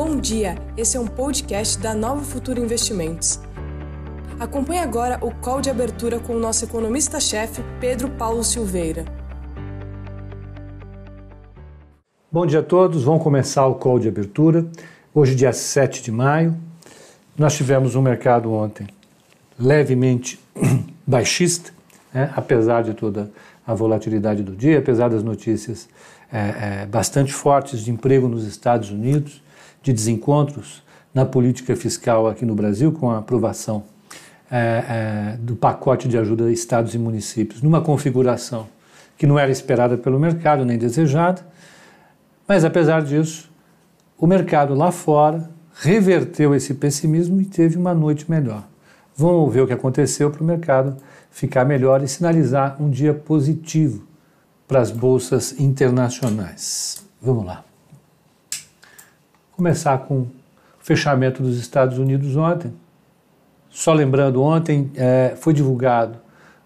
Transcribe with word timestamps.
Bom 0.00 0.16
dia, 0.16 0.54
esse 0.76 0.96
é 0.96 1.00
um 1.00 1.08
podcast 1.08 1.76
da 1.80 1.92
Nova 1.92 2.22
Futuro 2.22 2.60
Investimentos. 2.60 3.40
Acompanhe 4.38 4.78
agora 4.78 5.18
o 5.20 5.34
call 5.34 5.60
de 5.60 5.70
abertura 5.70 6.20
com 6.20 6.36
o 6.36 6.38
nosso 6.38 6.64
economista-chefe, 6.64 7.64
Pedro 7.80 8.08
Paulo 8.10 8.44
Silveira. 8.44 9.04
Bom 12.30 12.46
dia 12.46 12.60
a 12.60 12.62
todos, 12.62 13.02
vamos 13.02 13.24
começar 13.24 13.66
o 13.66 13.74
call 13.74 13.98
de 13.98 14.06
abertura. 14.06 14.64
Hoje, 15.12 15.34
dia 15.34 15.52
7 15.52 16.00
de 16.00 16.12
maio, 16.12 16.56
nós 17.36 17.56
tivemos 17.56 17.96
um 17.96 18.00
mercado 18.00 18.52
ontem 18.52 18.86
levemente 19.58 20.38
baixista, 21.04 21.72
né, 22.14 22.32
apesar 22.36 22.84
de 22.84 22.94
toda 22.94 23.32
a 23.66 23.74
volatilidade 23.74 24.44
do 24.44 24.54
dia, 24.54 24.78
apesar 24.78 25.08
das 25.08 25.24
notícias 25.24 25.88
é, 26.32 26.82
é, 26.82 26.86
bastante 26.86 27.32
fortes 27.32 27.80
de 27.80 27.90
emprego 27.90 28.28
nos 28.28 28.46
Estados 28.46 28.92
Unidos, 28.92 29.42
de 29.82 29.92
desencontros 29.92 30.82
na 31.14 31.24
política 31.24 31.74
fiscal 31.74 32.26
aqui 32.26 32.44
no 32.44 32.54
Brasil, 32.54 32.92
com 32.92 33.10
a 33.10 33.18
aprovação 33.18 33.84
é, 34.50 34.84
é, 35.36 35.36
do 35.38 35.56
pacote 35.56 36.08
de 36.08 36.16
ajuda 36.16 36.46
a 36.46 36.52
estados 36.52 36.94
e 36.94 36.98
municípios, 36.98 37.62
numa 37.62 37.80
configuração 37.80 38.66
que 39.16 39.26
não 39.26 39.38
era 39.38 39.50
esperada 39.50 39.98
pelo 39.98 40.18
mercado 40.18 40.64
nem 40.64 40.78
desejada, 40.78 41.44
mas 42.46 42.64
apesar 42.64 43.02
disso, 43.02 43.50
o 44.16 44.26
mercado 44.26 44.74
lá 44.74 44.90
fora 44.90 45.50
reverteu 45.80 46.54
esse 46.54 46.74
pessimismo 46.74 47.40
e 47.40 47.44
teve 47.44 47.76
uma 47.76 47.94
noite 47.94 48.30
melhor. 48.30 48.64
Vamos 49.16 49.52
ver 49.52 49.62
o 49.62 49.66
que 49.66 49.72
aconteceu 49.72 50.30
para 50.30 50.42
o 50.42 50.46
mercado 50.46 50.96
ficar 51.30 51.64
melhor 51.64 52.02
e 52.02 52.08
sinalizar 52.08 52.80
um 52.80 52.88
dia 52.88 53.12
positivo 53.12 54.04
para 54.66 54.80
as 54.80 54.90
bolsas 54.90 55.58
internacionais. 55.58 57.04
Vamos 57.20 57.44
lá. 57.44 57.67
Começar 59.58 59.98
com 59.98 60.20
o 60.20 60.28
fechamento 60.78 61.42
dos 61.42 61.58
Estados 61.58 61.98
Unidos 61.98 62.36
ontem. 62.36 62.72
Só 63.68 63.92
lembrando, 63.92 64.40
ontem 64.40 64.88
é, 64.94 65.34
foi 65.36 65.52
divulgado 65.52 66.16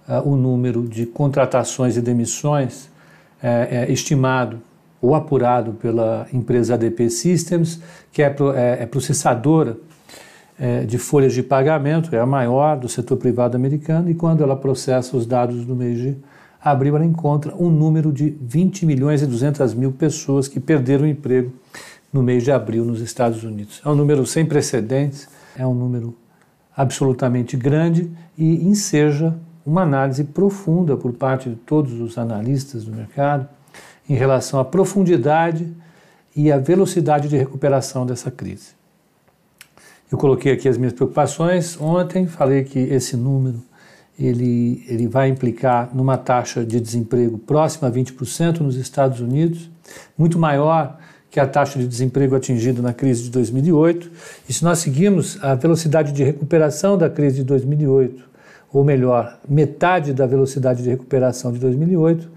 é, 0.06 0.18
o 0.18 0.36
número 0.36 0.86
de 0.86 1.06
contratações 1.06 1.96
e 1.96 2.02
demissões 2.02 2.90
é, 3.42 3.90
estimado 3.90 4.60
ou 5.00 5.14
apurado 5.14 5.72
pela 5.72 6.26
empresa 6.34 6.74
ADP 6.74 7.08
Systems, 7.08 7.80
que 8.12 8.22
é, 8.22 8.26
é, 8.26 8.82
é 8.82 8.84
processadora 8.86 9.78
é, 10.60 10.80
de 10.84 10.98
folhas 10.98 11.32
de 11.32 11.42
pagamento, 11.42 12.14
é 12.14 12.20
a 12.20 12.26
maior 12.26 12.76
do 12.76 12.90
setor 12.90 13.16
privado 13.16 13.56
americano, 13.56 14.10
e 14.10 14.14
quando 14.14 14.42
ela 14.42 14.54
processa 14.54 15.16
os 15.16 15.24
dados 15.24 15.64
do 15.64 15.74
mês 15.74 15.98
de 15.98 16.16
abril, 16.62 16.94
ela 16.96 17.06
encontra 17.06 17.54
um 17.56 17.70
número 17.70 18.12
de 18.12 18.36
20 18.38 18.84
milhões 18.84 19.22
e 19.22 19.26
200 19.26 19.72
mil 19.72 19.92
pessoas 19.92 20.46
que 20.46 20.60
perderam 20.60 21.04
o 21.04 21.08
emprego 21.08 21.50
no 22.12 22.22
mês 22.22 22.44
de 22.44 22.52
abril 22.52 22.84
nos 22.84 23.00
Estados 23.00 23.42
Unidos. 23.42 23.80
É 23.84 23.88
um 23.88 23.94
número 23.94 24.26
sem 24.26 24.44
precedentes, 24.44 25.28
é 25.56 25.66
um 25.66 25.74
número 25.74 26.16
absolutamente 26.76 27.56
grande 27.56 28.10
e 28.36 28.64
enseja 28.66 29.34
uma 29.64 29.82
análise 29.82 30.24
profunda 30.24 30.96
por 30.96 31.12
parte 31.12 31.48
de 31.48 31.56
todos 31.56 32.00
os 32.00 32.18
analistas 32.18 32.84
do 32.84 32.92
mercado 32.92 33.48
em 34.08 34.14
relação 34.14 34.58
à 34.58 34.64
profundidade 34.64 35.72
e 36.34 36.50
à 36.50 36.58
velocidade 36.58 37.28
de 37.28 37.36
recuperação 37.36 38.04
dessa 38.04 38.30
crise. 38.30 38.70
Eu 40.10 40.18
coloquei 40.18 40.52
aqui 40.52 40.68
as 40.68 40.76
minhas 40.76 40.92
preocupações 40.92 41.80
ontem, 41.80 42.26
falei 42.26 42.64
que 42.64 42.78
esse 42.78 43.16
número 43.16 43.62
ele, 44.18 44.84
ele 44.88 45.08
vai 45.08 45.28
implicar 45.28 45.90
numa 45.94 46.18
taxa 46.18 46.64
de 46.64 46.78
desemprego 46.80 47.38
próxima 47.38 47.88
a 47.88 47.90
20% 47.90 48.60
nos 48.60 48.76
Estados 48.76 49.20
Unidos, 49.20 49.70
muito 50.16 50.38
maior 50.38 50.98
que 51.32 51.40
a 51.40 51.46
taxa 51.46 51.78
de 51.78 51.88
desemprego 51.88 52.36
atingida 52.36 52.82
na 52.82 52.92
crise 52.92 53.22
de 53.22 53.30
2008. 53.30 54.10
E 54.46 54.52
se 54.52 54.62
nós 54.62 54.80
seguirmos 54.80 55.42
a 55.42 55.54
velocidade 55.54 56.12
de 56.12 56.22
recuperação 56.22 56.98
da 56.98 57.08
crise 57.08 57.36
de 57.36 57.44
2008, 57.44 58.22
ou 58.70 58.84
melhor, 58.84 59.40
metade 59.48 60.12
da 60.12 60.26
velocidade 60.26 60.82
de 60.82 60.90
recuperação 60.90 61.50
de 61.50 61.58
2008, 61.58 62.30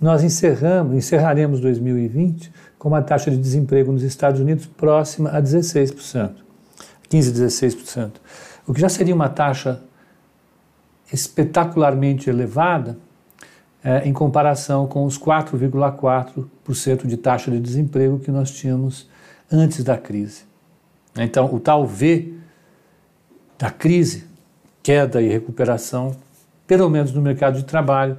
nós 0.00 0.24
encerramos, 0.24 0.96
encerraremos 0.96 1.60
2020 1.60 2.50
com 2.78 2.88
uma 2.88 3.02
taxa 3.02 3.30
de 3.30 3.36
desemprego 3.36 3.92
nos 3.92 4.02
Estados 4.02 4.40
Unidos 4.40 4.64
próxima 4.64 5.28
a 5.28 5.42
16%, 5.42 6.30
15, 7.10 7.32
16%, 7.32 8.12
o 8.66 8.72
que 8.72 8.80
já 8.80 8.88
seria 8.88 9.14
uma 9.14 9.28
taxa 9.28 9.82
espetacularmente 11.12 12.30
elevada 12.30 12.96
é, 13.82 14.06
em 14.06 14.12
comparação 14.12 14.86
com 14.86 15.04
os 15.04 15.18
4,4% 15.18 17.06
de 17.06 17.16
taxa 17.16 17.50
de 17.50 17.58
desemprego 17.58 18.18
que 18.18 18.30
nós 18.30 18.50
tínhamos 18.50 19.08
antes 19.50 19.82
da 19.82 19.96
crise. 19.96 20.44
Então, 21.16 21.52
o 21.52 21.58
tal 21.58 21.86
V 21.86 22.34
da 23.58 23.70
crise, 23.70 24.24
queda 24.82 25.20
e 25.20 25.28
recuperação, 25.28 26.16
pelo 26.66 26.88
menos 26.88 27.12
no 27.12 27.20
mercado 27.20 27.56
de 27.56 27.64
trabalho, 27.64 28.16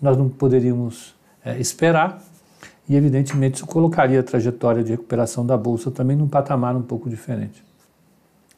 nós 0.00 0.16
não 0.16 0.28
poderíamos 0.28 1.14
é, 1.44 1.58
esperar, 1.58 2.22
e 2.88 2.94
evidentemente 2.94 3.56
isso 3.56 3.66
colocaria 3.66 4.20
a 4.20 4.22
trajetória 4.22 4.84
de 4.84 4.92
recuperação 4.92 5.44
da 5.44 5.56
bolsa 5.56 5.90
também 5.90 6.16
num 6.16 6.28
patamar 6.28 6.76
um 6.76 6.82
pouco 6.82 7.08
diferente. 7.10 7.64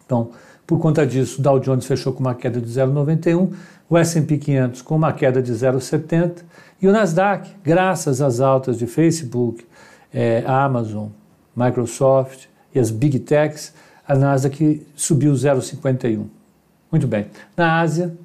Então, 0.08 0.30
por 0.66 0.78
conta 0.78 1.06
disso, 1.06 1.42
Dow 1.42 1.60
Jones 1.60 1.84
fechou 1.84 2.14
com 2.14 2.20
uma 2.20 2.34
queda 2.34 2.58
de 2.58 2.66
0,91, 2.66 3.52
o 3.90 3.98
S&P 3.98 4.38
500 4.38 4.80
com 4.80 4.96
uma 4.96 5.12
queda 5.12 5.42
de 5.42 5.52
0,70 5.52 6.44
e 6.80 6.88
o 6.88 6.92
Nasdaq, 6.92 7.50
graças 7.62 8.22
às 8.22 8.40
altas 8.40 8.78
de 8.78 8.86
Facebook, 8.86 9.66
é, 10.12 10.42
Amazon, 10.46 11.08
Microsoft 11.54 12.46
e 12.74 12.78
as 12.78 12.90
Big 12.90 13.18
Techs, 13.18 13.74
a 14.06 14.14
Nasdaq 14.14 14.86
subiu 14.96 15.32
0,51. 15.34 16.24
Muito 16.90 17.06
bem. 17.06 17.26
Na 17.54 17.80
Ásia, 17.80 18.16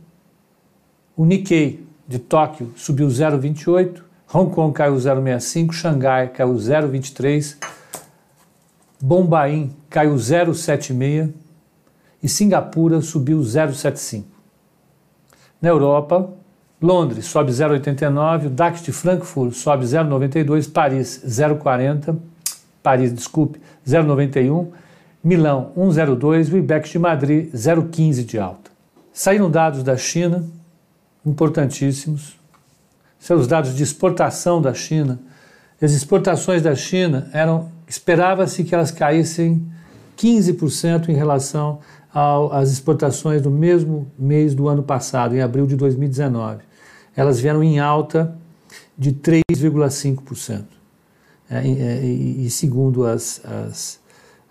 o 1.17 1.25
Nikkei 1.25 1.85
de 2.07 2.17
Tóquio 2.17 2.71
subiu 2.77 3.07
0,28, 3.07 4.01
Hong 4.33 4.53
Kong 4.53 4.73
caiu 4.73 4.95
0,65, 4.95 5.73
Xangai 5.73 6.29
caiu 6.29 6.53
0,23, 6.53 7.57
Bombaim 9.01 9.75
caiu 9.89 10.15
0,76 10.15 11.42
e 12.23 12.29
Singapura 12.29 13.01
subiu 13.01 13.39
0,75. 13.39 14.23
Na 15.61 15.69
Europa, 15.69 16.29
Londres 16.81 17.25
sobe 17.25 17.51
0,89, 17.51 18.47
o 18.47 18.50
DAX 18.50 18.81
de 18.81 18.91
Frankfurt 18.91 19.53
sobe 19.53 19.85
0,92, 19.85 20.72
Paris 20.72 21.22
0,40, 21.25 22.17
Paris, 22.81 23.13
desculpe, 23.13 23.59
0,91, 23.85 24.67
Milão 25.23 25.72
1,02 25.78 26.50
e 26.50 26.53
o 26.53 26.57
IBEX 26.57 26.89
de 26.89 27.00
Madrid 27.00 27.53
0,15 27.53 28.25
de 28.25 28.39
alta. 28.39 28.72
Saíram 29.13 29.50
dados 29.50 29.83
da 29.83 29.95
China, 29.95 30.44
importantíssimos, 31.25 32.38
são 33.19 33.38
os 33.38 33.47
dados 33.47 33.73
de 33.73 33.83
exportação 33.83 34.62
da 34.62 34.73
China. 34.73 35.17
As 35.81 35.94
exportações 35.94 36.62
da 36.62 36.75
China 36.75 37.29
eram, 37.31 37.72
esperava-se 37.88 38.66
que 38.66 38.75
elas 38.75 38.91
caíssem 38.91 39.66
15% 40.18 41.09
em 41.09 41.13
relação 41.13 41.79
às 42.51 42.72
exportações 42.72 43.41
do 43.41 43.50
mesmo 43.50 44.12
mês 44.18 44.53
do 44.53 44.68
ano 44.68 44.84
passado, 44.84 45.35
em 45.35 45.41
abril 45.41 45.66
de 45.66 45.75
2019. 45.75 46.63
Elas 47.16 47.40
vieram 47.40 47.63
em 47.63 47.79
alta 47.79 48.35
de 48.97 49.12
3,5%. 49.12 50.63
É, 51.50 51.66
e, 51.66 52.46
e, 52.46 52.50
segundo 52.50 53.06
as, 53.06 53.41
as, 53.46 54.00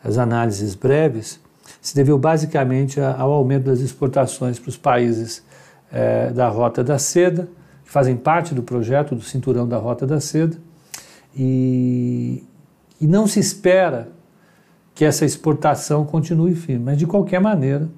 as, 0.05 0.19
análises 0.19 0.75
breves, 0.75 1.41
se 1.81 1.95
deveu 1.95 2.19
basicamente 2.19 3.01
ao 3.01 3.33
aumento 3.33 3.65
das 3.65 3.81
exportações 3.81 4.59
para 4.59 4.69
os 4.69 4.77
países 4.77 5.43
é, 5.91 6.31
da 6.31 6.49
Rota 6.49 6.85
da 6.85 6.99
Seda, 6.99 7.49
que 7.85 7.91
fazem 7.91 8.15
parte 8.17 8.55
do 8.55 8.63
projeto 8.63 9.15
do 9.15 9.23
Cinturão 9.23 9.67
da 9.67 9.79
Rota 9.79 10.07
da 10.07 10.21
Seda, 10.21 10.57
e, 11.35 12.45
e 13.01 13.07
não 13.07 13.27
se 13.27 13.41
espera 13.41 14.09
que 14.95 15.05
essa 15.05 15.25
exportação 15.25 16.05
continue 16.05 16.55
firme, 16.55 16.85
mas 16.85 16.99
de 16.99 17.07
qualquer 17.07 17.41
maneira 17.41 17.89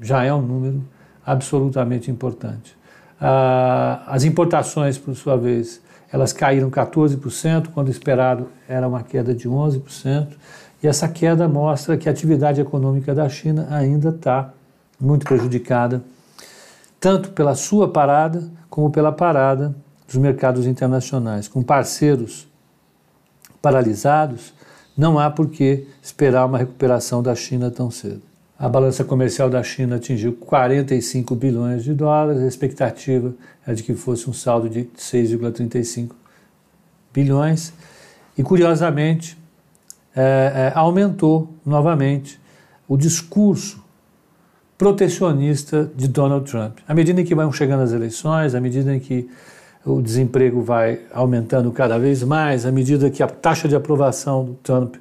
já 0.00 0.24
é 0.24 0.32
um 0.32 0.42
número 0.42 0.82
absolutamente 1.24 2.10
importante. 2.10 2.76
Ah, 3.20 4.02
as 4.06 4.24
importações, 4.24 4.98
por 4.98 5.14
sua 5.14 5.36
vez, 5.36 5.80
elas 6.12 6.32
caíram 6.32 6.68
14%, 6.70 7.68
quando 7.72 7.88
esperado 7.88 8.48
era 8.68 8.86
uma 8.86 9.02
queda 9.02 9.34
de 9.34 9.48
11%, 9.48 10.28
e 10.82 10.88
essa 10.88 11.08
queda 11.08 11.48
mostra 11.48 11.96
que 11.96 12.08
a 12.08 12.12
atividade 12.12 12.60
econômica 12.60 13.14
da 13.14 13.28
China 13.28 13.68
ainda 13.70 14.08
está 14.08 14.52
muito 15.00 15.24
prejudicada, 15.24 16.02
tanto 16.98 17.30
pela 17.30 17.54
sua 17.54 17.88
parada 17.88 18.50
como 18.68 18.90
pela 18.90 19.12
parada 19.12 19.74
dos 20.06 20.16
mercados 20.16 20.66
internacionais, 20.66 21.46
com 21.46 21.62
parceiros 21.62 22.48
paralisados 23.60 24.52
não 24.96 25.18
há 25.18 25.30
por 25.30 25.48
que 25.48 25.86
esperar 26.02 26.46
uma 26.46 26.58
recuperação 26.58 27.22
da 27.22 27.34
China 27.34 27.70
tão 27.70 27.90
cedo. 27.90 28.22
A 28.58 28.68
balança 28.68 29.02
comercial 29.02 29.50
da 29.50 29.62
China 29.62 29.96
atingiu 29.96 30.34
45 30.34 31.34
bilhões 31.34 31.82
de 31.82 31.92
dólares, 31.94 32.42
a 32.42 32.46
expectativa 32.46 33.34
é 33.66 33.74
de 33.74 33.82
que 33.82 33.94
fosse 33.94 34.30
um 34.30 34.32
saldo 34.32 34.68
de 34.68 34.84
6,35 34.96 36.12
bilhões. 37.12 37.72
E 38.38 38.42
curiosamente, 38.42 39.36
é, 40.14 40.72
é, 40.74 40.78
aumentou 40.78 41.52
novamente 41.64 42.40
o 42.86 42.96
discurso 42.96 43.82
protecionista 44.76 45.90
de 45.94 46.08
Donald 46.08 46.50
Trump. 46.50 46.78
À 46.86 46.94
medida 46.94 47.20
em 47.20 47.24
que 47.24 47.34
vão 47.34 47.52
chegando 47.52 47.82
as 47.82 47.92
eleições, 47.92 48.54
à 48.54 48.60
medida 48.60 48.94
em 48.94 49.00
que 49.00 49.28
o 49.84 50.00
desemprego 50.00 50.62
vai 50.62 51.00
aumentando 51.12 51.70
cada 51.72 51.98
vez 51.98 52.22
mais, 52.22 52.64
à 52.64 52.70
medida 52.70 53.10
que 53.10 53.22
a 53.22 53.26
taxa 53.26 53.68
de 53.68 53.74
aprovação 53.74 54.44
do 54.44 54.54
Trump 54.54 54.96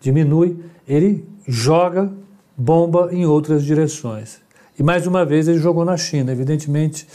diminui, 0.00 0.62
ele 0.86 1.26
joga 1.46 2.12
bomba 2.56 3.08
em 3.12 3.24
outras 3.24 3.64
direções. 3.64 4.40
E 4.78 4.82
mais 4.82 5.06
uma 5.06 5.24
vez 5.24 5.48
ele 5.48 5.58
jogou 5.58 5.84
na 5.84 5.96
China. 5.96 6.32
Evidentemente, 6.32 7.06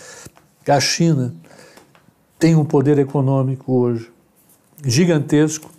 a 0.67 0.79
China 0.79 1.33
tem 2.39 2.55
um 2.55 2.65
poder 2.65 2.97
econômico 2.97 3.71
hoje 3.71 4.11
gigantesco 4.83 5.69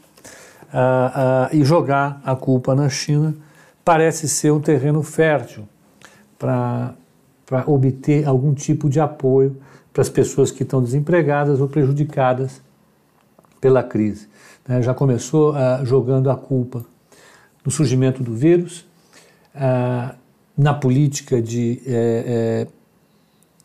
uh, 0.72 1.52
uh, 1.52 1.56
e 1.56 1.64
jogar 1.64 2.20
a 2.24 2.34
culpa 2.34 2.74
na 2.74 2.88
China 2.88 3.34
parece 3.84 4.28
ser 4.28 4.52
um 4.52 4.60
terreno 4.60 5.02
fértil 5.02 5.68
para 6.38 6.94
obter 7.66 8.26
algum 8.26 8.52
tipo 8.52 8.88
de 8.88 8.98
apoio 8.98 9.56
para 9.96 10.02
as 10.02 10.10
pessoas 10.10 10.50
que 10.50 10.62
estão 10.62 10.82
desempregadas 10.82 11.58
ou 11.58 11.66
prejudicadas 11.66 12.60
pela 13.58 13.82
crise. 13.82 14.28
Né? 14.68 14.82
Já 14.82 14.92
começou 14.92 15.54
uh, 15.54 15.86
jogando 15.86 16.30
a 16.30 16.36
culpa 16.36 16.84
no 17.64 17.70
surgimento 17.70 18.22
do 18.22 18.34
vírus, 18.34 18.84
na 20.56 20.74
política 20.74 21.40
de 21.40 21.80
é, 21.86 21.94
é, 21.94 22.66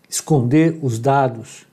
esconder 0.10 0.80
os 0.82 0.98
dados 0.98 1.68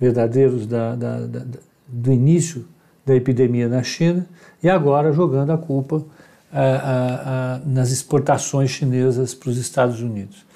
verdadeiros 0.00 0.66
da, 0.66 0.96
da, 0.96 1.20
da, 1.26 1.46
do 1.86 2.10
início 2.10 2.66
da 3.04 3.14
epidemia 3.14 3.68
na 3.68 3.82
China 3.82 4.26
e 4.62 4.70
agora 4.70 5.12
jogando 5.12 5.52
a 5.52 5.58
culpa 5.58 6.02
a, 6.50 6.60
a, 6.60 7.54
a, 7.56 7.58
nas 7.58 7.90
exportações 7.90 8.70
chinesas 8.70 9.34
para 9.34 9.50
os 9.50 9.58
Estados 9.58 10.00
Unidos. 10.00 10.47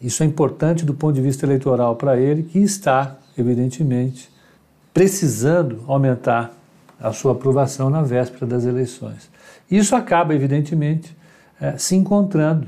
Isso 0.00 0.22
é 0.22 0.26
importante 0.26 0.84
do 0.84 0.94
ponto 0.94 1.14
de 1.14 1.20
vista 1.20 1.44
eleitoral 1.44 1.96
para 1.96 2.18
ele, 2.18 2.42
que 2.42 2.58
está, 2.58 3.16
evidentemente, 3.36 4.30
precisando 4.94 5.82
aumentar 5.86 6.52
a 6.98 7.12
sua 7.12 7.32
aprovação 7.32 7.90
na 7.90 8.02
véspera 8.02 8.46
das 8.46 8.64
eleições. 8.64 9.30
Isso 9.70 9.94
acaba, 9.94 10.34
evidentemente, 10.34 11.16
é, 11.60 11.76
se 11.76 11.94
encontrando 11.94 12.66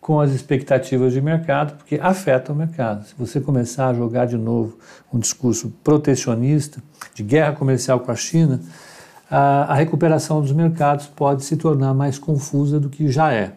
com 0.00 0.18
as 0.18 0.32
expectativas 0.32 1.12
de 1.12 1.20
mercado, 1.20 1.76
porque 1.76 1.98
afeta 2.02 2.52
o 2.52 2.56
mercado. 2.56 3.06
Se 3.06 3.14
você 3.18 3.40
começar 3.40 3.88
a 3.88 3.94
jogar 3.94 4.26
de 4.26 4.36
novo 4.36 4.78
um 5.12 5.18
discurso 5.18 5.72
protecionista, 5.84 6.82
de 7.14 7.22
guerra 7.22 7.52
comercial 7.52 8.00
com 8.00 8.10
a 8.10 8.16
China, 8.16 8.60
a, 9.30 9.72
a 9.72 9.74
recuperação 9.74 10.40
dos 10.40 10.52
mercados 10.52 11.06
pode 11.06 11.44
se 11.44 11.56
tornar 11.56 11.94
mais 11.94 12.18
confusa 12.18 12.80
do 12.80 12.88
que 12.88 13.08
já 13.08 13.32
é. 13.32 13.52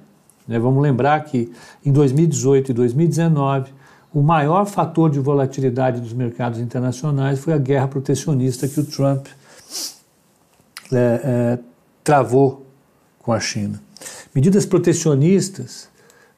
Né? 0.48 0.60
Vamos 0.60 0.82
lembrar 0.82 1.24
que 1.26 1.52
em 1.86 1.92
2018 1.92 2.72
e 2.72 2.74
2019, 2.74 3.72
o 4.14 4.22
maior 4.22 4.66
fator 4.66 5.10
de 5.10 5.20
volatilidade 5.20 6.00
dos 6.00 6.14
mercados 6.14 6.60
internacionais 6.60 7.40
foi 7.40 7.54
a 7.54 7.58
guerra 7.58 7.88
protecionista 7.88 8.68
que 8.68 8.80
o 8.80 8.86
Trump 8.86 9.28
é, 10.92 10.96
é, 10.96 11.60
travou 12.04 12.66
com 13.20 13.32
a 13.32 13.40
China. 13.40 13.82
Medidas 14.36 14.66
protecionistas 14.66 15.90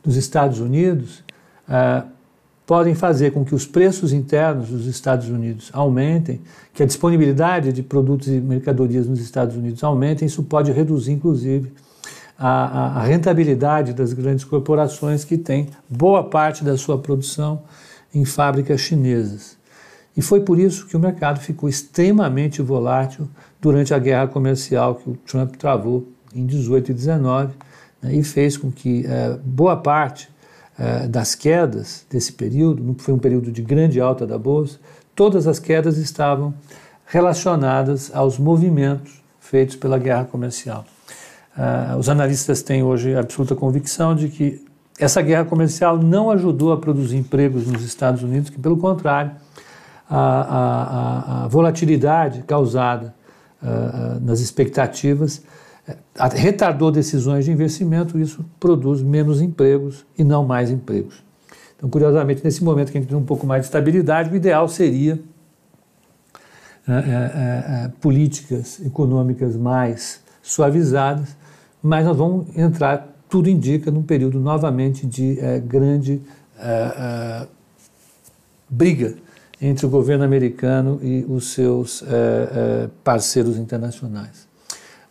dos 0.03 0.15
Estados 0.15 0.59
Unidos 0.59 1.23
ah, 1.67 2.05
podem 2.65 2.95
fazer 2.95 3.31
com 3.31 3.43
que 3.43 3.53
os 3.53 3.65
preços 3.65 4.11
internos 4.11 4.69
dos 4.69 4.85
Estados 4.87 5.29
Unidos 5.29 5.69
aumentem, 5.73 6.41
que 6.73 6.81
a 6.81 6.85
disponibilidade 6.85 7.71
de 7.71 7.83
produtos 7.83 8.27
e 8.27 8.39
mercadorias 8.39 9.07
nos 9.07 9.19
Estados 9.19 9.55
Unidos 9.55 9.83
aumentem, 9.83 10.25
isso 10.25 10.43
pode 10.43 10.71
reduzir, 10.71 11.11
inclusive, 11.11 11.71
a, 12.37 12.99
a, 12.99 13.03
rentabilidade 13.03 13.93
das 13.93 14.13
grandes 14.13 14.43
corporações 14.43 15.23
que 15.23 15.37
têm 15.37 15.69
boa 15.89 16.23
parte 16.23 16.63
da 16.63 16.77
sua 16.77 16.97
produção 16.97 17.61
em 18.13 18.25
fábricas 18.25 18.81
chinesas. 18.81 19.57
E 20.15 20.21
foi 20.21 20.41
por 20.41 20.59
isso 20.59 20.87
que 20.87 20.95
o 20.95 20.99
mercado 20.99 21.39
ficou 21.39 21.67
extremamente 21.67 22.61
volátil 22.61 23.27
durante 23.61 23.93
a 23.93 23.99
guerra 23.99 24.27
comercial 24.27 24.95
que 24.95 25.09
o 25.09 25.17
Trump 25.25 25.55
travou 25.55 26.07
em 26.33 26.45
18 26.45 26.91
e 26.91 26.93
19 26.93 27.53
né, 28.01 28.15
e 28.15 28.23
fez 28.23 28.57
com 28.57 28.71
que 28.71 29.05
é, 29.05 29.37
boa 29.43 29.75
parte 29.75 30.29
é, 30.77 31.07
das 31.07 31.35
quedas 31.35 32.05
desse 32.09 32.33
período, 32.33 32.95
foi 32.99 33.13
um 33.13 33.19
período 33.19 33.51
de 33.51 33.61
grande 33.61 33.99
alta 33.99 34.27
da 34.27 34.37
bolsa, 34.37 34.79
todas 35.15 35.47
as 35.47 35.59
quedas 35.59 35.97
estavam 35.97 36.53
relacionadas 37.05 38.13
aos 38.13 38.37
movimentos 38.37 39.23
feitos 39.39 39.75
pela 39.75 39.97
guerra 39.97 40.25
comercial. 40.25 40.85
Uh, 41.57 41.97
os 41.97 42.09
analistas 42.09 42.61
têm 42.61 42.83
hoje 42.83 43.15
absoluta 43.15 43.55
convicção 43.55 44.13
de 44.13 44.27
que 44.27 44.61
essa 44.99 45.21
guerra 45.21 45.45
comercial 45.45 45.97
não 45.97 46.29
ajudou 46.29 46.73
a 46.73 46.77
produzir 46.77 47.15
empregos 47.15 47.65
nos 47.65 47.81
Estados 47.81 48.23
Unidos, 48.23 48.49
que, 48.49 48.59
pelo 48.59 48.75
contrário, 48.75 49.31
a, 50.09 50.19
a, 50.19 51.43
a 51.43 51.47
volatilidade 51.47 52.43
causada 52.43 53.15
uh, 53.63 54.19
nas 54.21 54.41
expectativas 54.41 55.37
uh, 55.87 55.93
retardou 56.33 56.91
decisões 56.91 57.45
de 57.45 57.51
investimento, 57.51 58.19
isso 58.19 58.45
produz 58.59 59.01
menos 59.01 59.41
empregos 59.41 60.05
e 60.17 60.25
não 60.25 60.45
mais 60.45 60.69
empregos. 60.69 61.23
Então, 61.77 61.89
curiosamente, 61.89 62.43
nesse 62.43 62.63
momento 62.63 62.91
que 62.91 62.97
a 62.97 63.01
gente 63.01 63.09
tem 63.09 63.17
um 63.17 63.23
pouco 63.23 63.47
mais 63.47 63.61
de 63.61 63.67
estabilidade, 63.67 64.29
o 64.29 64.35
ideal 64.35 64.67
seria 64.67 65.19
políticas 67.99 68.79
econômicas 68.85 69.57
mais 69.57 70.21
suavizadas 70.43 71.35
mas 71.85 72.05
nós 72.05 72.17
vamos 72.17 72.57
entrar, 72.57 73.15
tudo 73.29 73.49
indica, 73.49 73.91
num 73.91 74.03
período 74.03 74.39
novamente 74.39 75.05
de 75.05 75.39
é, 75.39 75.59
grande 75.59 76.21
é, 76.59 77.47
briga 78.67 79.15
entre 79.61 79.85
o 79.85 79.89
governo 79.89 80.23
americano 80.23 80.99
e 81.01 81.25
os 81.29 81.53
seus 81.53 82.03
parceiros 83.03 83.57
internacionais. 83.57 84.45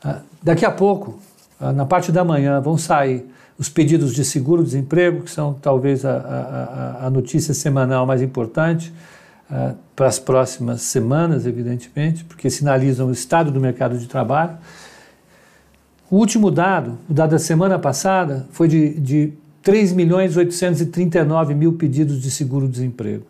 Ah, 0.05 0.21
daqui 0.43 0.67
a 0.67 0.71
pouco, 0.71 1.19
ah, 1.59 1.73
na 1.73 1.87
parte 1.87 2.13
da 2.13 2.23
manhã, 2.23 2.61
vão 2.61 2.77
sair 2.77 3.25
os 3.59 3.71
pedidos 3.71 4.15
de 4.15 4.23
seguro-desemprego, 4.23 5.23
que 5.23 5.31
são 5.31 5.55
talvez 5.55 6.05
a, 6.05 6.17
a, 6.17 7.07
a, 7.07 7.11
notícia 7.11 7.55
semanal 7.55 8.05
mais 8.05 8.21
importante 8.21 8.93
uh, 9.49 9.75
para 9.95 10.09
as 10.09 10.19
próximas 10.19 10.83
semanas, 10.83 11.47
evidentemente, 11.47 12.25
porque 12.25 12.51
sinalizam 12.51 13.07
o 13.09 13.13
estado 13.13 13.53
do 13.53 13.61
mercado 13.61 13.97
de 13.97 14.09
trabalho. 14.09 14.59
O 16.11 16.17
último 16.17 16.51
dado, 16.51 16.99
o 17.09 17.15
dado 17.15 17.31
da 17.31 17.39
semana 17.39 17.79
passada, 17.79 18.47
foi 18.51 18.69
de, 18.69 18.95
de 19.01 19.33
3 19.63 19.93
milhões 19.93 20.37
839 20.37 21.55
mil 21.55 21.73
pedidos 21.73 22.21
de 22.21 22.31
seguro-desemprego. 22.31 23.25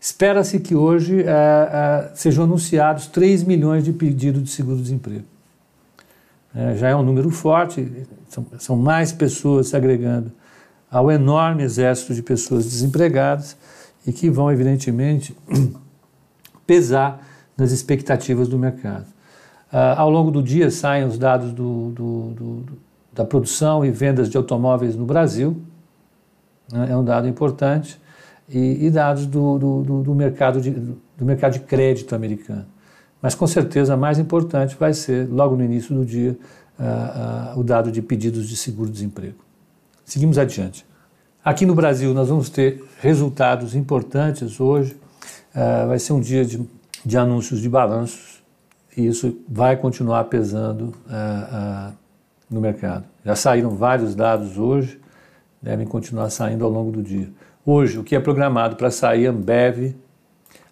Espera-se 0.00 0.58
que 0.58 0.74
hoje 0.74 1.22
é, 1.22 1.26
é, 1.28 2.10
sejam 2.14 2.44
anunciados 2.44 3.06
3 3.06 3.44
milhões 3.44 3.84
de 3.84 3.92
pedidos 3.92 4.42
de 4.42 4.50
seguro-desemprego. 4.50 5.24
É, 6.54 6.76
já 6.76 6.88
é 6.88 6.96
um 6.96 7.02
número 7.02 7.30
forte, 7.30 7.88
são, 8.28 8.46
são 8.58 8.76
mais 8.76 9.12
pessoas 9.12 9.68
se 9.68 9.76
agregando 9.76 10.32
ao 10.90 11.10
enorme 11.10 11.62
exército 11.62 12.14
de 12.14 12.22
pessoas 12.22 12.64
desempregadas 12.64 13.56
e 14.06 14.12
que 14.12 14.28
vão, 14.28 14.50
evidentemente, 14.50 15.36
pesar 16.66 17.26
nas 17.56 17.70
expectativas 17.70 18.48
do 18.48 18.58
mercado. 18.58 19.06
Uh, 19.72 19.96
ao 19.96 20.10
longo 20.10 20.30
do 20.30 20.42
dia 20.42 20.70
saem 20.70 21.06
os 21.06 21.16
dados 21.16 21.50
do, 21.50 21.92
do, 21.92 22.30
do, 22.32 22.64
da 23.10 23.24
produção 23.24 23.82
e 23.82 23.90
vendas 23.90 24.28
de 24.28 24.36
automóveis 24.36 24.94
no 24.94 25.06
Brasil, 25.06 25.62
né, 26.70 26.88
é 26.90 26.96
um 26.96 27.02
dado 27.02 27.26
importante, 27.26 27.98
e, 28.46 28.84
e 28.84 28.90
dados 28.90 29.24
do, 29.24 29.58
do, 30.02 30.14
mercado 30.14 30.60
de, 30.60 30.72
do 30.72 31.24
mercado 31.24 31.54
de 31.54 31.60
crédito 31.60 32.14
americano. 32.14 32.66
Mas 33.22 33.34
com 33.34 33.46
certeza 33.46 33.96
mais 33.96 34.18
importante 34.18 34.76
vai 34.78 34.92
ser, 34.92 35.26
logo 35.30 35.56
no 35.56 35.64
início 35.64 35.94
do 35.94 36.04
dia, 36.04 36.36
uh, 36.78 37.56
uh, 37.56 37.60
o 37.60 37.64
dado 37.64 37.90
de 37.90 38.02
pedidos 38.02 38.46
de 38.50 38.56
seguro-desemprego. 38.58 39.38
Seguimos 40.04 40.36
adiante. 40.36 40.84
Aqui 41.42 41.64
no 41.64 41.74
Brasil, 41.74 42.12
nós 42.12 42.28
vamos 42.28 42.50
ter 42.50 42.84
resultados 43.00 43.74
importantes 43.74 44.60
hoje. 44.60 44.96
vai 45.88 45.98
ser 45.98 46.12
um 46.12 46.20
dia 46.20 46.44
de, 46.44 46.60
de 47.04 47.16
anúncios 47.16 47.60
de 47.60 47.68
balanços 47.68 48.31
e 48.96 49.06
isso 49.06 49.38
vai 49.48 49.76
continuar 49.76 50.24
pesando 50.24 50.94
uh, 51.06 51.90
uh, 51.90 51.92
no 52.50 52.60
mercado. 52.60 53.04
Já 53.24 53.34
saíram 53.34 53.70
vários 53.70 54.14
dados 54.14 54.58
hoje, 54.58 55.00
devem 55.60 55.86
continuar 55.86 56.28
saindo 56.30 56.64
ao 56.64 56.70
longo 56.70 56.90
do 56.90 57.02
dia. 57.02 57.30
Hoje, 57.64 57.98
o 57.98 58.04
que 58.04 58.16
é 58.16 58.20
programado 58.20 58.76
para 58.76 58.90
sair 58.90 59.26
Ambev, 59.26 59.94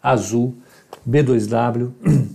Azul, 0.03 0.57
B2W, 1.09 1.93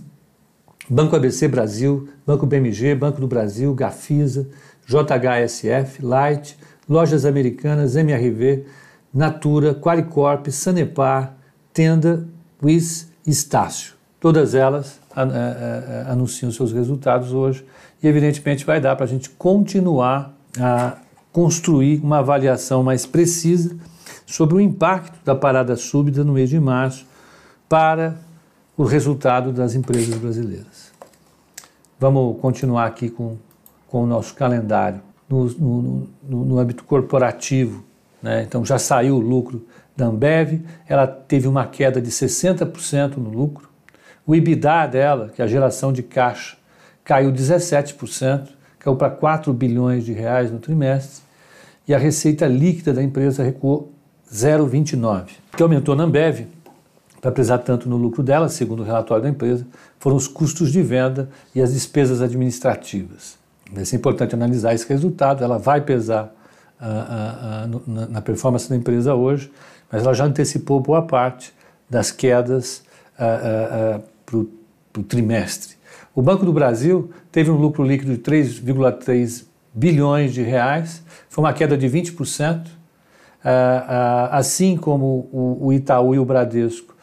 Banco 0.88 1.16
ABC 1.16 1.48
Brasil, 1.48 2.08
Banco 2.26 2.46
BMG, 2.46 2.94
Banco 2.94 3.20
do 3.20 3.26
Brasil, 3.26 3.74
Gafisa, 3.74 4.48
JHSF, 4.86 6.04
Light, 6.04 6.56
Lojas 6.88 7.24
Americanas, 7.24 7.96
MRV, 7.96 8.64
Natura, 9.12 9.74
Qualicorp, 9.74 10.48
Sanepar, 10.48 11.34
Tenda, 11.72 12.24
WIS 12.62 13.10
e 13.26 13.30
Estácio. 13.30 13.94
Todas 14.20 14.54
elas 14.54 15.00
anunciam 16.08 16.52
seus 16.52 16.72
resultados 16.72 17.32
hoje 17.32 17.64
e, 18.02 18.06
evidentemente, 18.06 18.64
vai 18.64 18.80
dar 18.80 18.94
para 18.96 19.04
a 19.04 19.08
gente 19.08 19.30
continuar 19.30 20.36
a 20.58 20.98
construir 21.32 22.00
uma 22.02 22.18
avaliação 22.18 22.82
mais 22.82 23.04
precisa 23.04 23.76
sobre 24.24 24.56
o 24.56 24.60
impacto 24.60 25.18
da 25.24 25.34
parada 25.34 25.76
súbita 25.76 26.24
no 26.24 26.32
mês 26.32 26.50
de 26.50 26.58
março 26.58 27.06
para 27.68 28.16
o 28.76 28.84
resultado 28.84 29.52
das 29.52 29.74
empresas 29.74 30.14
brasileiras. 30.16 30.92
Vamos 31.98 32.38
continuar 32.40 32.86
aqui 32.86 33.08
com, 33.08 33.36
com 33.88 34.04
o 34.04 34.06
nosso 34.06 34.34
calendário. 34.34 35.00
No, 35.28 35.44
no, 35.46 36.08
no, 36.22 36.44
no 36.44 36.58
âmbito 36.58 36.84
corporativo, 36.84 37.82
né? 38.22 38.44
então 38.46 38.64
já 38.64 38.78
saiu 38.78 39.16
o 39.16 39.20
lucro 39.20 39.66
da 39.96 40.06
Ambev, 40.06 40.62
ela 40.86 41.06
teve 41.06 41.48
uma 41.48 41.66
queda 41.66 42.00
de 42.00 42.10
60% 42.10 43.16
no 43.16 43.30
lucro. 43.30 43.68
O 44.26 44.34
EBITDA 44.34 44.86
dela, 44.88 45.30
que 45.34 45.40
é 45.40 45.44
a 45.44 45.48
geração 45.48 45.92
de 45.92 46.02
caixa, 46.02 46.56
caiu 47.04 47.32
17%, 47.32 48.48
caiu 48.78 48.96
para 48.96 49.10
4 49.10 49.52
bilhões 49.52 50.04
de 50.04 50.12
reais 50.12 50.50
no 50.50 50.58
trimestre, 50.58 51.22
e 51.86 51.94
a 51.94 51.98
receita 51.98 52.46
líquida 52.46 52.92
da 52.92 53.02
empresa 53.02 53.44
recuou 53.44 53.92
0,29. 54.32 55.28
O 55.52 55.56
que 55.56 55.62
aumentou 55.62 55.94
na 55.94 56.02
Ambev 56.02 56.48
para 57.20 57.32
pesar 57.32 57.58
tanto 57.58 57.88
no 57.88 57.96
lucro 57.96 58.22
dela, 58.22 58.48
segundo 58.48 58.80
o 58.80 58.84
relatório 58.84 59.22
da 59.22 59.28
empresa, 59.28 59.66
foram 59.98 60.16
os 60.16 60.28
custos 60.28 60.70
de 60.70 60.82
venda 60.82 61.28
e 61.54 61.60
as 61.60 61.72
despesas 61.72 62.20
administrativas. 62.20 63.36
Vai 63.72 63.84
ser 63.84 63.96
importante 63.96 64.34
analisar 64.34 64.74
esse 64.74 64.88
resultado, 64.88 65.42
ela 65.42 65.58
vai 65.58 65.80
pesar 65.80 66.32
uh, 66.80 66.84
uh, 66.84 67.76
uh, 67.76 67.82
na, 67.90 68.06
na, 68.06 68.22
performance 68.22 68.68
da 68.68 68.76
empresa 68.76 69.14
hoje, 69.14 69.50
mas 69.90 70.02
ela 70.02 70.14
já 70.14 70.24
antecipou 70.24 70.78
boa 70.78 71.02
parte 71.02 71.52
das 71.90 72.12
quedas 72.12 72.84
para 74.26 74.38
o 74.38 75.02
trimestre. 75.04 75.76
O 76.14 76.20
Banco 76.20 76.44
do 76.44 76.52
Brasil 76.52 77.10
teve 77.30 77.50
um 77.50 77.56
lucro 77.56 77.84
líquido 77.84 78.12
de 78.12 78.18
3,3 78.18 79.44
bilhões 79.72 80.34
de 80.34 80.42
reais, 80.42 81.02
foi 81.28 81.44
uma 81.44 81.52
queda 81.52 81.76
de 81.76 81.86
20%, 81.88 82.66
assim 84.30 84.76
como 84.76 85.28
o 85.32 85.72
Itaú 85.72 86.14
e 86.14 86.18
o 86.18 86.24
Bradesco 86.24 86.96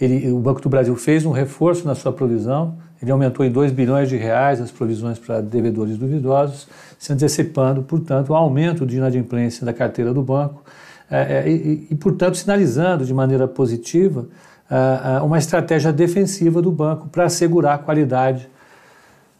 ele, 0.00 0.32
o 0.32 0.38
Banco 0.38 0.60
do 0.62 0.68
Brasil 0.68 0.96
fez 0.96 1.26
um 1.26 1.30
reforço 1.30 1.86
na 1.86 1.94
sua 1.94 2.12
provisão, 2.12 2.78
ele 3.02 3.10
aumentou 3.10 3.44
em 3.44 3.50
2 3.50 3.72
bilhões 3.72 4.08
de 4.08 4.16
reais 4.16 4.60
as 4.60 4.70
provisões 4.70 5.18
para 5.18 5.40
devedores 5.40 5.98
duvidosos, 5.98 6.66
se 6.98 7.12
antecipando, 7.12 7.82
portanto, 7.82 8.30
o 8.30 8.34
aumento 8.34 8.86
de 8.86 8.96
inadimplência 8.96 9.64
da 9.64 9.72
carteira 9.72 10.12
do 10.12 10.22
banco 10.22 10.62
é, 11.10 11.44
é, 11.44 11.50
e, 11.50 11.88
e, 11.90 11.94
portanto, 11.94 12.36
sinalizando 12.36 13.04
de 13.04 13.12
maneira 13.12 13.46
positiva 13.46 14.26
é, 14.70 15.20
uma 15.20 15.38
estratégia 15.38 15.92
defensiva 15.92 16.62
do 16.62 16.70
banco 16.70 17.08
para 17.08 17.24
assegurar 17.24 17.74
a 17.74 17.78
qualidade 17.78 18.48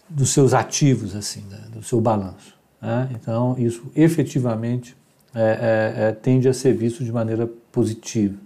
dos 0.09 0.31
seus 0.31 0.53
ativos, 0.53 1.15
assim, 1.15 1.45
né, 1.49 1.59
do 1.73 1.83
seu 1.83 2.01
balanço. 2.01 2.55
Né? 2.83 3.09
Então, 3.15 3.55
isso 3.59 3.91
efetivamente 3.95 4.97
é, 5.35 5.41
é, 5.41 6.09
é, 6.09 6.13
tende 6.13 6.49
a 6.49 6.53
ser 6.53 6.73
visto 6.75 7.05
de 7.05 7.13
maneira 7.13 7.49
positiva. 7.71 8.37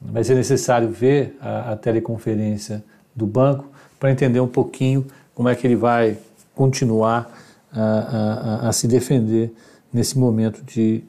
Vai 0.00 0.24
ser 0.24 0.34
necessário 0.34 0.90
ver 0.90 1.36
a, 1.40 1.72
a 1.72 1.76
teleconferência 1.76 2.82
do 3.14 3.26
banco 3.26 3.68
para 3.98 4.10
entender 4.10 4.40
um 4.40 4.48
pouquinho 4.48 5.06
como 5.34 5.48
é 5.48 5.54
que 5.54 5.66
ele 5.66 5.76
vai 5.76 6.18
continuar 6.54 7.30
a, 7.72 7.82
a, 7.82 8.68
a 8.68 8.72
se 8.72 8.88
defender 8.88 9.54
nesse 9.92 10.18
momento 10.18 10.64
de, 10.64 11.04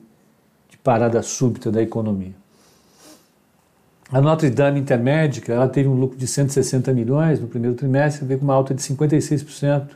de, 0.70 0.78
parada 0.78 1.22
súbita 1.22 1.72
da 1.72 1.82
economia. 1.82 2.34
A 4.12 4.20
Notre 4.20 4.50
Dame 4.50 4.78
Intermédica 4.78 5.54
ela 5.54 5.70
teve 5.70 5.88
um 5.88 5.94
lucro 5.94 6.18
de 6.18 6.28
160 6.28 6.94
milhões 6.94 7.40
no 7.40 7.48
primeiro 7.48 7.78
trimestre, 7.78 8.26
veio 8.26 8.40
com 8.40 8.44
uma 8.44 8.54
alta 8.54 8.74
de 8.74 8.82
56% 8.82 9.88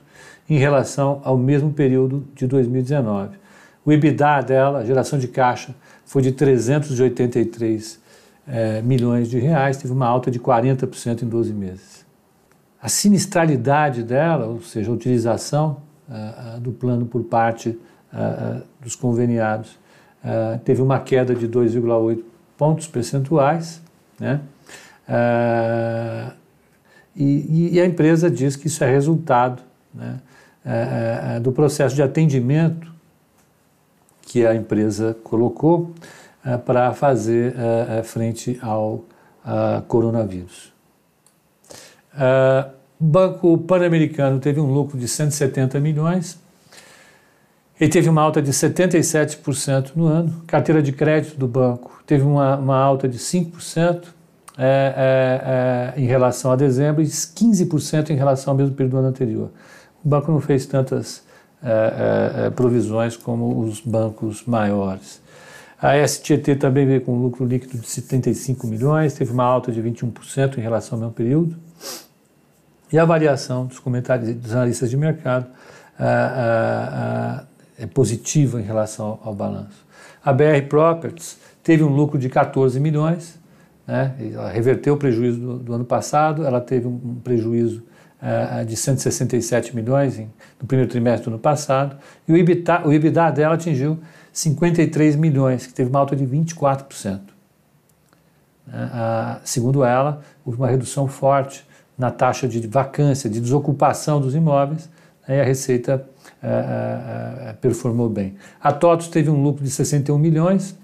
em 0.49 0.57
relação 0.57 1.19
ao 1.25 1.37
mesmo 1.37 1.73
período 1.73 2.25
de 2.33 2.47
2019. 2.47 3.37
O 3.83 3.91
EBITDA 3.91 4.41
dela, 4.41 4.79
a 4.79 4.85
geração 4.85 5.19
de 5.19 5.27
caixa, 5.27 5.75
foi 6.05 6.21
de 6.21 6.31
383 6.31 7.99
é, 8.47 8.81
milhões 8.81 9.29
de 9.29 9.37
reais, 9.37 9.75
teve 9.75 9.91
uma 9.91 10.07
alta 10.07 10.31
de 10.31 10.39
40% 10.39 11.23
em 11.23 11.27
12 11.27 11.53
meses. 11.53 12.05
A 12.81 12.87
sinistralidade 12.87 14.01
dela, 14.01 14.45
ou 14.45 14.61
seja, 14.61 14.91
a 14.91 14.93
utilização 14.93 15.81
uh, 16.07 16.59
do 16.61 16.71
plano 16.71 17.05
por 17.05 17.23
parte 17.23 17.69
uh, 18.13 18.61
dos 18.79 18.95
conveniados, 18.95 19.77
teve 20.63 20.81
uma 20.81 20.99
queda 20.99 21.35
de 21.35 21.47
2,8 21.47 22.23
pontos 22.57 22.87
percentuais, 22.87 23.79
né? 24.19 24.41
E, 27.15 27.75
e, 27.75 27.81
a 27.81 27.85
empresa 27.85 28.29
diz 28.29 28.55
que 28.55 28.67
isso 28.67 28.83
é 28.83 28.91
resultado 28.91 29.63
né, 29.93 30.19
do 31.41 31.51
processo 31.53 31.95
de 31.95 32.03
atendimento 32.03 32.91
que 34.23 34.45
a 34.45 34.53
empresa 34.53 35.15
colocou 35.23 35.93
é, 36.45 36.57
para 36.57 36.93
fazer 36.93 37.55
é, 37.57 37.99
é, 37.99 38.03
frente 38.03 38.59
ao 38.61 39.03
coronavírus. 39.87 40.73
O 42.99 43.03
Banco 43.03 43.57
Pan-Americano 43.59 44.39
teve 44.39 44.59
um 44.59 44.73
lucro 44.73 44.97
de 44.97 45.07
170 45.07 45.79
milhões, 45.79 46.39
ele 47.79 47.89
teve 47.89 48.09
uma 48.09 48.21
alta 48.21 48.41
de 48.41 48.51
77% 48.51 49.91
no 49.95 50.05
ano. 50.05 50.43
Carteira 50.47 50.81
de 50.81 50.91
crédito 50.91 51.37
do 51.37 51.47
banco 51.47 52.01
teve 52.05 52.23
uma, 52.23 52.55
uma 52.57 52.77
alta 52.77 53.07
de 53.07 53.17
5% 53.17 54.15
é, 54.57 55.93
é, 55.95 55.97
é, 55.97 56.01
em 56.01 56.05
relação 56.05 56.51
a 56.51 56.55
dezembro 56.55 57.01
e 57.01 57.05
15% 57.05 58.11
em 58.11 58.15
relação 58.15 58.53
ao 58.53 58.57
mesmo 58.57 58.73
período 58.73 58.91
do 58.91 58.97
ano 58.99 59.07
anterior. 59.09 59.49
O 60.03 60.07
banco 60.07 60.31
não 60.31 60.39
fez 60.39 60.65
tantas 60.65 61.23
provisões 62.55 63.17
como 63.17 63.59
os 63.59 63.81
bancos 63.81 64.45
maiores. 64.45 65.19
A 65.81 65.95
STT 66.07 66.57
também 66.57 66.85
veio 66.85 67.01
com 67.01 67.13
um 67.13 67.19
lucro 67.19 67.43
líquido 67.43 67.79
de 67.79 67.87
75 67.87 68.67
milhões, 68.67 69.15
teve 69.15 69.31
uma 69.31 69.43
alta 69.43 69.71
de 69.71 69.81
21% 69.81 70.59
em 70.59 70.61
relação 70.61 70.95
ao 70.95 70.99
mesmo 70.99 71.13
período. 71.13 71.55
E 72.93 72.99
a 72.99 73.03
variação 73.03 73.65
dos 73.65 73.79
comentários 73.79 74.35
dos 74.35 74.51
analistas 74.51 74.91
de 74.91 74.95
mercado 74.95 75.47
é 77.77 77.85
positiva 77.85 78.59
em 78.59 78.63
relação 78.63 79.19
ao, 79.23 79.29
ao 79.29 79.35
balanço. 79.35 79.85
A 80.23 80.33
BR 80.33 80.67
Properties 80.67 81.37
teve 81.63 81.83
um 81.83 81.89
lucro 81.89 82.17
de 82.17 82.29
14 82.29 82.79
milhões, 82.79 83.39
né? 83.87 84.15
ela 84.33 84.49
reverteu 84.49 84.95
o 84.95 84.97
prejuízo 84.97 85.39
do, 85.39 85.59
do 85.59 85.73
ano 85.73 85.85
passado, 85.85 86.45
ela 86.45 86.61
teve 86.61 86.87
um, 86.87 87.19
prejuízo 87.23 87.83
uh, 88.21 88.65
de 88.65 88.75
167 88.75 89.75
milhões 89.75 90.17
em, 90.17 90.29
no 90.59 90.67
primeiro 90.67 90.89
trimestre 90.89 91.25
do 91.25 91.33
ano 91.33 91.39
passado, 91.39 91.97
e 92.27 92.31
o 92.31 92.37
EBITDA, 92.37 92.87
o 92.87 92.93
EBITDA 92.93 93.31
dela 93.31 93.55
atingiu 93.55 93.99
53 94.31 95.15
milhões, 95.15 95.65
que 95.65 95.73
teve 95.73 95.89
uma 95.89 95.99
alta 95.99 96.15
de 96.15 96.25
24%. 96.25 97.19
Né? 98.67 98.89
Ah, 98.93 99.39
segundo 99.43 99.83
ela, 99.83 100.21
houve 100.45 100.57
uma 100.57 100.67
redução 100.67 101.07
forte 101.07 101.65
na 101.97 102.11
taxa 102.11 102.47
de 102.47 102.67
vacância, 102.67 103.29
de 103.29 103.39
desocupação 103.39 104.19
dos 104.19 104.35
imóveis, 104.35 104.89
né? 105.27 105.37
e 105.37 105.41
a 105.41 105.43
receita 105.43 106.05
ah, 106.45 107.45
ah, 107.47 107.49
ah, 107.49 107.53
performou 107.53 108.09
bem. 108.09 108.35
A 108.61 108.71
TOTOS 108.71 109.07
teve 109.07 109.29
um 109.29 109.41
lucro 109.41 109.63
de 109.63 109.69
61 109.69 110.17
milhões, 110.17 110.77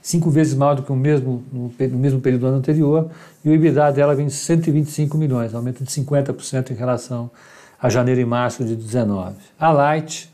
cinco 0.00 0.30
vezes 0.30 0.54
maior 0.54 0.74
do 0.74 0.82
que 0.82 0.92
o 0.92 0.96
mesmo, 0.96 1.42
no, 1.52 1.72
no, 1.78 1.98
mesmo 1.98 2.20
período 2.20 2.42
do 2.42 2.46
ano 2.46 2.58
anterior, 2.58 3.10
e 3.44 3.48
o 3.48 3.52
EBITDA 3.52 3.92
dela 3.92 4.14
vem 4.14 4.26
de 4.26 4.32
125 4.32 5.16
milhões, 5.18 5.54
aumento 5.54 5.82
de 5.82 5.90
50% 5.90 6.70
em 6.70 6.74
relação 6.74 7.30
a 7.80 7.88
janeiro 7.88 8.20
e 8.20 8.24
março 8.24 8.64
de 8.64 8.76
19. 8.76 9.36
A 9.58 9.70
Light, 9.70 10.32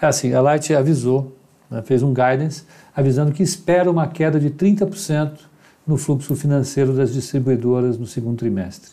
é 0.00 0.06
assim, 0.06 0.32
a 0.32 0.40
Light 0.40 0.74
avisou 0.74 1.34
né, 1.70 1.82
fez 1.82 2.02
um 2.02 2.12
guidance 2.12 2.64
avisando 2.94 3.32
que 3.32 3.42
espera 3.42 3.90
uma 3.90 4.06
queda 4.06 4.38
de 4.38 4.50
30% 4.50 5.38
no 5.86 5.96
fluxo 5.96 6.34
financeiro 6.36 6.92
das 6.92 7.12
distribuidoras 7.12 7.98
no 7.98 8.06
segundo 8.06 8.38
trimestre. 8.38 8.92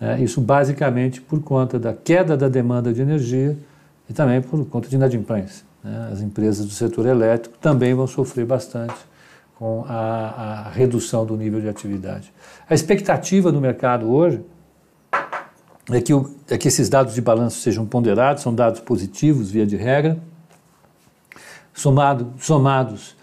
É, 0.00 0.20
isso 0.20 0.40
basicamente 0.40 1.20
por 1.22 1.40
conta 1.40 1.78
da 1.78 1.94
queda 1.94 2.36
da 2.36 2.48
demanda 2.48 2.92
de 2.92 3.00
energia 3.00 3.56
e 4.08 4.12
também 4.12 4.42
por 4.42 4.64
conta 4.66 4.88
de 4.88 4.96
inadimplência. 4.96 5.64
Né? 5.82 6.10
As 6.12 6.20
empresas 6.20 6.66
do 6.66 6.72
setor 6.72 7.06
elétrico 7.06 7.56
também 7.58 7.94
vão 7.94 8.06
sofrer 8.06 8.44
bastante 8.44 8.94
com 9.58 9.86
a, 9.88 10.66
a 10.66 10.70
redução 10.70 11.24
do 11.24 11.34
nível 11.34 11.60
de 11.60 11.68
atividade. 11.68 12.30
A 12.68 12.74
expectativa 12.74 13.50
no 13.50 13.58
mercado 13.58 14.10
hoje 14.10 14.42
é 15.90 16.00
que, 16.00 16.12
o, 16.12 16.30
é 16.50 16.58
que 16.58 16.68
esses 16.68 16.90
dados 16.90 17.14
de 17.14 17.22
balanço 17.22 17.60
sejam 17.60 17.86
ponderados, 17.86 18.42
são 18.42 18.54
dados 18.54 18.80
positivos, 18.80 19.50
via 19.50 19.66
de 19.66 19.76
regra, 19.76 20.18
somado, 21.72 22.34
somados 22.38 23.16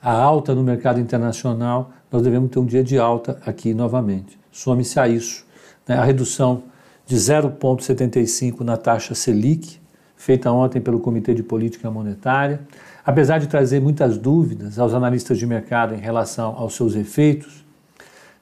à 0.00 0.12
alta 0.12 0.54
no 0.54 0.62
mercado 0.62 1.00
internacional, 1.00 1.90
nós 2.10 2.22
devemos 2.22 2.50
ter 2.50 2.60
um 2.60 2.66
dia 2.66 2.84
de 2.84 2.98
alta 2.98 3.40
aqui 3.44 3.74
novamente. 3.74 4.38
Some-se 4.52 5.00
a 5.00 5.08
isso 5.08 5.44
né, 5.86 5.96
a 5.96 6.04
redução 6.04 6.64
de 7.06 7.16
0,75 7.16 8.60
na 8.60 8.76
taxa 8.76 9.14
Selic, 9.14 9.80
feita 10.16 10.50
ontem 10.52 10.80
pelo 10.80 11.00
Comitê 11.00 11.34
de 11.34 11.42
Política 11.42 11.90
Monetária, 11.90 12.60
apesar 13.04 13.38
de 13.38 13.48
trazer 13.48 13.80
muitas 13.80 14.18
dúvidas 14.18 14.78
aos 14.78 14.94
analistas 14.94 15.38
de 15.38 15.46
mercado 15.46 15.94
em 15.94 15.98
relação 15.98 16.54
aos 16.56 16.74
seus 16.74 16.94
efeitos, 16.94 17.64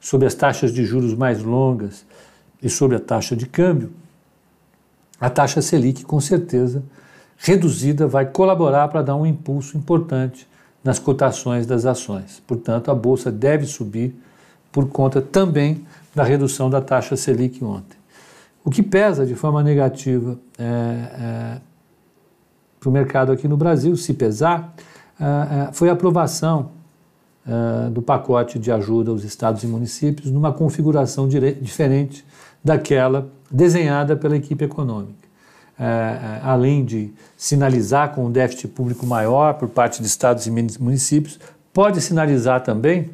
sobre 0.01 0.27
as 0.27 0.35
taxas 0.35 0.73
de 0.73 0.85
juros 0.85 1.15
mais 1.15 1.43
longas 1.43 2.05
e 2.63 2.69
sobre 2.69 2.97
a 2.97 3.01
taxa 3.01 3.35
de 3.35 3.47
câmbio, 3.47 3.93
a 5.21 5.29
taxa 5.29 5.61
Selic, 5.61 6.05
com 6.05 6.21
certeza, 6.21 6.83
reduzida, 7.37 8.07
vai 8.07 8.27
colaborar 8.27 8.89
para 8.89 9.03
dar 9.03 9.17
um 9.17 9.27
impulso 9.27 9.77
importante 9.77 10.47
nas 10.83 10.99
cotações 10.99 11.67
das 11.67 11.85
ações. 11.85 12.43
Portanto, 12.47 12.91
a 12.91 12.95
bolsa 12.95 13.31
deve 13.31 13.67
subir 13.67 14.15
por 14.71 14.89
conta 14.89 15.21
também 15.21 15.85
da 16.15 16.25
redução 16.25 16.69
da 16.69 16.81
taxa 16.81 17.17
Selic 17.17 17.63
ontem. 17.65 17.97
O 18.65 18.71
que 18.71 18.83
pesa 18.83 19.25
de 19.25 19.35
forma 19.35 19.63
negativa 19.63 20.39
é, 20.59 20.65
é, 20.65 21.61
para 22.79 22.89
o 22.89 22.93
mercado 22.93 23.33
aqui 23.33 23.49
no 23.49 23.57
Brasil, 23.57 23.97
se 23.97 24.15
pesar, 24.15 24.75
é, 25.19 25.25
é 25.25 25.73
foi 25.73 25.89
a 25.89 25.93
aprovação 25.93 26.71
é, 27.47 27.89
do 27.91 28.03
pacote 28.03 28.59
de 28.59 28.71
ajuda 28.71 29.11
aos 29.11 29.25
estados 29.25 29.63
e 29.63 29.67
municípios 29.67 30.31
numa 30.31 30.53
configuração 30.53 31.27
diferente 31.29 32.25
daquela 32.63 33.29
desenhada 33.51 34.15
pela 34.17 34.37
equipe 34.37 34.65
econômica. 34.65 35.29
É, 35.81 36.41
além 36.43 36.85
de 36.85 37.13
sinalizar 37.37 38.13
com 38.13 38.27
um 38.27 38.31
déficit 38.31 38.69
público 38.69 39.07
maior 39.07 39.55
por 39.55 39.69
parte 39.69 40.03
de 40.03 40.09
estados 40.09 40.47
e 40.47 40.51
municípios, 40.51 41.39
pode 41.73 42.01
sinalizar 42.01 42.61
também 42.63 43.11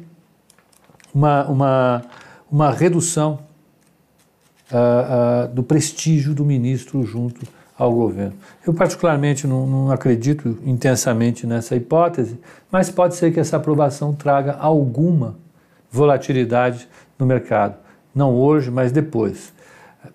uma, 1.13 1.45
uma, 1.45 2.01
uma 2.55 2.71
redução 2.71 3.39
uh, 4.71 5.45
uh, 5.45 5.53
do 5.53 5.61
prestígio 5.61 6.33
do 6.33 6.45
ministro 6.45 7.03
junto 7.03 7.45
ao 7.77 7.91
governo. 7.91 8.33
Eu, 8.65 8.73
particularmente, 8.73 9.45
não, 9.45 9.67
não, 9.67 9.91
acredito 9.91 10.57
intensamente 10.63 11.45
nessa 11.45 11.75
hipótese, 11.75 12.39
mas 12.71 12.89
pode 12.89 13.15
ser 13.15 13.33
que 13.33 13.41
essa 13.41 13.57
aprovação 13.57 14.13
traga 14.13 14.53
alguma 14.53 15.35
volatilidade 15.91 16.87
no 17.19 17.25
mercado. 17.25 17.75
Não 18.15 18.33
hoje, 18.33 18.71
mas 18.71 18.89
depois. 18.89 19.51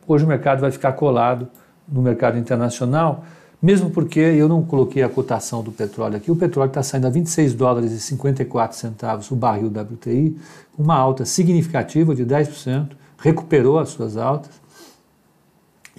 Hoje 0.08 0.24
o 0.24 0.28
mercado 0.28 0.60
vai 0.60 0.70
ficar 0.70 0.92
colado 0.92 1.46
no 1.86 2.00
mercado 2.00 2.38
internacional, 2.38 3.22
mesmo 3.62 3.90
porque 3.90 4.20
eu 4.20 4.48
não 4.48 4.62
coloquei 4.62 5.02
a 5.02 5.08
cotação 5.08 5.62
do 5.62 5.70
petróleo 5.70 6.16
aqui. 6.16 6.30
O 6.30 6.36
petróleo 6.36 6.68
está 6.68 6.82
saindo 6.82 7.06
a 7.06 7.10
26 7.10 7.54
dólares 7.54 7.92
e 7.92 8.00
54 8.00 8.76
centavos 8.76 9.30
o 9.30 9.36
barril 9.36 9.68
WTI, 9.68 10.36
uma 10.78 10.94
alta 10.94 11.24
significativa 11.24 12.14
de 12.14 12.24
10%, 12.24 12.90
recuperou 13.18 13.78
as 13.78 13.90
suas 13.90 14.16
altas. 14.16 14.52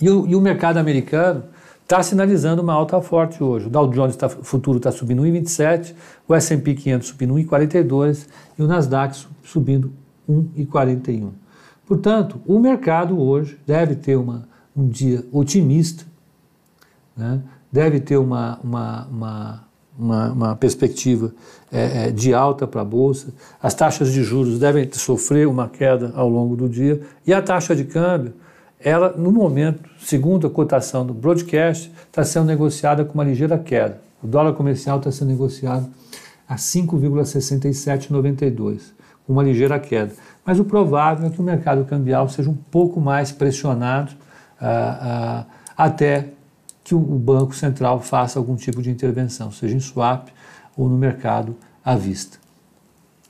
E 0.02 0.10
o, 0.10 0.28
e 0.28 0.36
o 0.36 0.42
mercado 0.42 0.78
americano 0.78 1.44
está 1.84 2.02
sinalizando 2.02 2.62
uma 2.62 2.74
alta 2.74 3.00
forte 3.02 3.44
hoje. 3.44 3.68
O 3.68 3.70
Dow 3.70 3.88
Jones 3.90 4.16
tá, 4.16 4.28
futuro 4.30 4.78
está 4.78 4.92
subindo 4.92 5.22
1,27, 5.24 5.94
o 6.28 6.34
S&P 6.34 6.74
500 6.74 7.08
subindo 7.08 7.36
1,42 7.36 8.28
e 8.58 8.64
o 8.64 8.68
Nasdaq 8.68 9.16
subindo 9.44 9.94
1,41. 10.28 11.30
Portanto, 11.86 12.42
o 12.48 12.58
mercado 12.60 13.22
hoje 13.22 13.60
deve 13.68 13.96
ter 13.96 14.16
uma 14.16 14.50
um 14.76 14.88
dia 14.88 15.26
otimista, 15.32 16.06
né? 17.16 17.40
deve 17.72 18.00
ter 18.00 18.18
uma, 18.18 18.60
uma, 18.64 19.08
uma, 19.08 19.64
uma, 19.98 20.32
uma 20.32 20.56
perspectiva 20.56 21.34
é, 21.72 22.08
é, 22.08 22.12
de 22.12 22.34
alta 22.34 22.68
para 22.68 22.82
a 22.82 22.86
Bolsa, 22.86 23.34
as 23.62 23.74
taxas 23.74 24.12
de 24.12 24.24
juros 24.24 24.60
devem 24.60 24.90
sofrer 24.92 25.48
uma 25.48 25.70
queda 25.70 26.12
ao 26.16 26.28
longo 26.28 26.56
do 26.56 26.68
dia, 26.68 27.02
e 27.26 27.34
a 27.34 27.42
taxa 27.42 27.74
de 27.76 27.86
câmbio, 27.86 28.34
ela, 28.80 29.14
no 29.16 29.32
momento, 29.32 29.90
segundo 30.00 30.48
a 30.48 30.50
cotação 30.50 31.06
do 31.06 31.14
broadcast, 31.14 31.92
está 32.08 32.24
sendo 32.24 32.48
negociada 32.48 33.06
com 33.06 33.14
uma 33.14 33.24
ligeira 33.24 33.58
queda. 33.58 34.02
O 34.24 34.28
dólar 34.28 34.54
comercial 34.54 34.98
está 34.98 35.12
sendo 35.12 35.28
negociado 35.30 35.88
a 36.48 36.56
5,6792, 36.56 38.82
com 39.26 39.34
uma 39.34 39.44
ligeira 39.44 39.80
queda. 39.80 40.14
Mas 40.46 40.60
o 40.60 40.66
provável 40.66 41.28
é 41.28 41.30
que 41.30 41.40
o 41.40 41.44
mercado 41.44 41.86
cambial 41.86 42.28
seja 42.28 42.50
um 42.50 42.56
pouco 42.56 43.00
mais 43.00 43.32
pressionado 43.32 44.12
ah, 44.60 44.98
ah, 45.02 45.46
até 45.78 46.30
que 46.92 46.96
o 46.96 47.00
Banco 47.00 47.56
Central 47.56 48.02
faça 48.02 48.38
algum 48.38 48.58
tipo 48.58 48.82
de 48.82 48.92
intervenção, 48.92 49.50
seja 49.50 49.74
em 49.74 49.80
swap 49.80 50.28
ou 50.76 50.90
no 50.90 50.98
mercado 50.98 51.56
à 51.86 51.96
vista. 51.96 52.38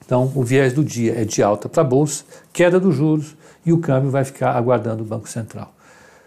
Então, 0.04 0.32
o 0.34 0.42
viés 0.42 0.74
do 0.74 0.84
dia 0.84 1.22
é 1.22 1.24
de 1.24 1.44
alta 1.44 1.70
para 1.70 1.82
a 1.82 1.86
Bolsa, 1.86 2.24
queda 2.52 2.80
dos 2.80 2.96
juros 2.96 3.38
e 3.64 3.72
o 3.72 3.78
câmbio 3.78 4.10
vai 4.10 4.26
ficar 4.26 4.56
aguardando 4.56 5.04
o 5.04 5.06
Banco 5.06 5.30
Central. 5.30 5.72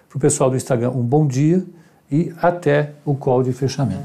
Para 0.08 0.16
o 0.16 0.20
pessoal 0.20 0.48
do 0.48 0.54
Instagram, 0.54 0.90
um 0.90 1.02
bom 1.02 1.26
dia 1.26 1.66
e 2.08 2.32
até 2.40 2.92
o 3.04 3.16
call 3.16 3.42
de 3.42 3.52
fechamento. 3.52 4.04